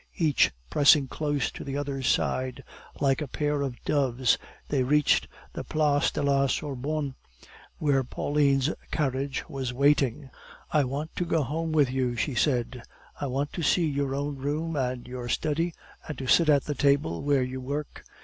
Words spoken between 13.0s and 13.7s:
"I want to